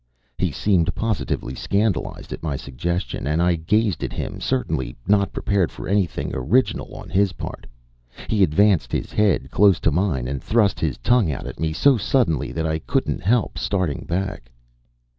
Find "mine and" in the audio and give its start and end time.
9.91-10.43